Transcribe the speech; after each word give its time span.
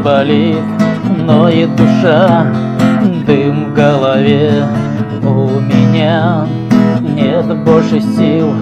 болит, 0.00 0.58
ноет 1.24 1.74
душа, 1.76 2.46
дым 3.26 3.70
в 3.70 3.74
голове. 3.74 4.64
У 5.22 5.60
меня 5.60 6.46
нет 7.00 7.46
больше 7.64 8.00
сил, 8.00 8.54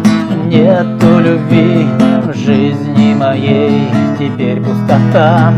нету 0.47 1.19
любви 1.19 1.87
В 2.25 2.35
жизни 2.35 3.15
моей 3.15 3.89
теперь 4.19 4.61
пустота. 4.61 5.53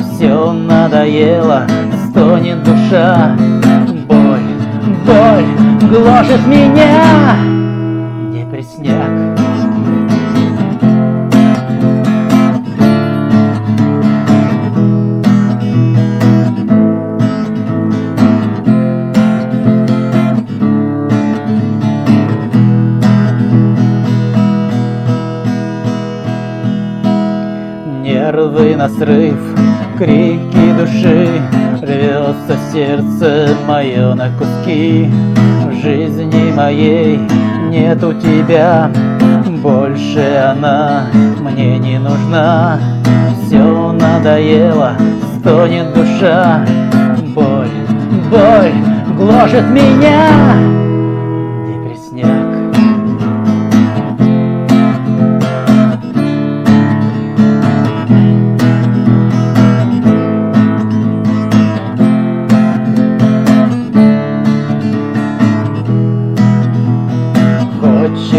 Все 0.00 0.52
надоело, 0.52 1.66
стонет 2.08 2.62
душа. 2.62 3.36
Боль, 4.08 4.40
боль 5.06 5.88
гложет 5.88 6.46
меня. 6.46 7.36
Депресняк 8.32 9.29
Нервы 28.30 28.76
на 28.76 28.88
срыв, 28.88 29.34
крики 29.98 30.72
души 30.78 31.42
Рвется 31.82 32.56
сердце 32.72 33.56
мое 33.66 34.14
на 34.14 34.30
куски. 34.38 35.10
В 35.66 35.72
жизни 35.82 36.52
моей 36.52 37.18
нету 37.70 38.14
тебя 38.14 38.88
Больше 39.60 40.44
она 40.48 41.06
мне 41.40 41.76
не 41.80 41.98
нужна. 41.98 42.78
Все 43.42 43.90
надоело, 43.90 44.92
стонет 45.40 45.92
душа 45.92 46.64
Боль, 47.34 47.66
боль 48.30 48.72
гложет 49.16 49.68
меня 49.70 50.79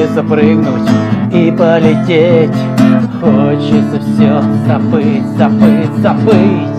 Хочется 0.01 0.23
прыгнуть 0.23 0.89
и 1.31 1.51
полететь. 1.51 2.49
Хочется 3.21 3.99
все 3.99 4.41
забыть, 4.65 5.23
забыть, 5.37 5.95
забыть. 5.97 6.69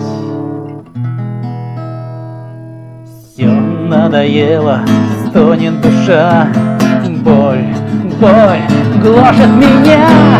Все 3.33 3.47
надоело, 3.47 4.81
стонет 5.29 5.81
душа. 5.81 6.49
Боль, 7.23 7.65
боль 8.21 8.63
гложет 9.01 9.51
меня 9.51 10.33